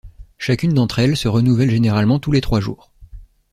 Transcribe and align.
Chacune 0.39 0.73
d'entre 0.73 0.97
elles 0.97 1.15
se 1.15 1.27
renouvellent 1.27 1.69
généralement 1.69 2.17
tous 2.17 2.31
les 2.31 2.41
trois 2.41 2.59
jours. 2.59 2.91